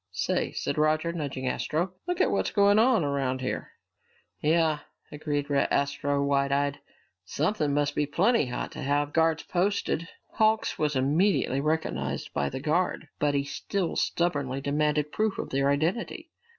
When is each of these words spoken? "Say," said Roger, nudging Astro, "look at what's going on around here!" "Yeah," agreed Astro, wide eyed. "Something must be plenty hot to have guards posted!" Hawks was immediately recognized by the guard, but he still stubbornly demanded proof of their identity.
"Say," 0.13 0.51
said 0.53 0.79
Roger, 0.79 1.13
nudging 1.13 1.47
Astro, 1.47 1.93
"look 2.07 2.19
at 2.19 2.31
what's 2.31 2.49
going 2.49 2.79
on 2.79 3.03
around 3.03 3.39
here!" 3.39 3.73
"Yeah," 4.41 4.79
agreed 5.11 5.51
Astro, 5.51 6.23
wide 6.25 6.51
eyed. 6.51 6.79
"Something 7.23 7.71
must 7.75 7.93
be 7.93 8.07
plenty 8.07 8.47
hot 8.47 8.71
to 8.71 8.81
have 8.81 9.13
guards 9.13 9.43
posted!" 9.43 10.07
Hawks 10.31 10.79
was 10.79 10.95
immediately 10.95 11.61
recognized 11.61 12.33
by 12.33 12.49
the 12.49 12.59
guard, 12.59 13.09
but 13.19 13.35
he 13.35 13.43
still 13.43 13.95
stubbornly 13.95 14.59
demanded 14.59 15.11
proof 15.11 15.37
of 15.37 15.51
their 15.51 15.69
identity. 15.69 16.31